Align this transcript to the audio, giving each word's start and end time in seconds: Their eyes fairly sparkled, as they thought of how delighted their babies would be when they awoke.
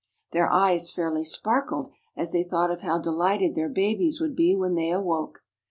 Their 0.31 0.51
eyes 0.51 0.91
fairly 0.91 1.23
sparkled, 1.23 1.91
as 2.17 2.31
they 2.31 2.41
thought 2.41 2.71
of 2.71 2.81
how 2.81 2.97
delighted 2.97 3.53
their 3.53 3.69
babies 3.69 4.19
would 4.19 4.35
be 4.35 4.55
when 4.55 4.73
they 4.73 4.89
awoke. 4.89 5.43